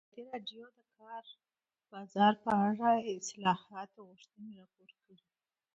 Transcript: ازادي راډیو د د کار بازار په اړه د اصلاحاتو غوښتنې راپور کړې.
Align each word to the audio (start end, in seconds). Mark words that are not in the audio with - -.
ازادي 0.03 0.21
راډیو 0.31 0.65
د 0.75 0.77
د 0.77 0.79
کار 0.97 1.23
بازار 1.91 2.33
په 2.43 2.51
اړه 2.67 2.89
د 3.05 3.07
اصلاحاتو 3.19 3.99
غوښتنې 4.09 4.49
راپور 4.59 4.89
کړې. 5.01 5.17